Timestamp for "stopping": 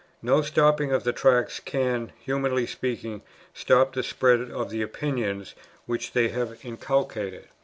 0.41-0.91